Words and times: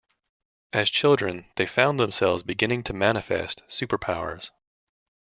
As 0.73 0.89
children, 0.89 1.45
they 1.57 1.67
found 1.67 1.99
themselves 1.99 2.41
beginning 2.41 2.81
to 2.85 2.93
manifest 2.93 3.61
superpowers. 3.67 4.49